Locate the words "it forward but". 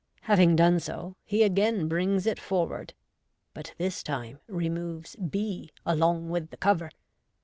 2.25-3.75